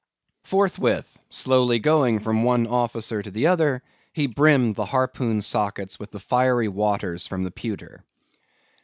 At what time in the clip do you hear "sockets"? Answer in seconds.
5.43-5.99